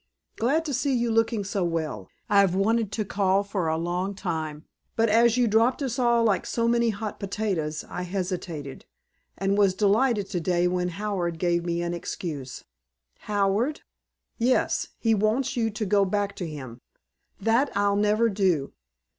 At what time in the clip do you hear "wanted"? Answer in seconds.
2.55-2.91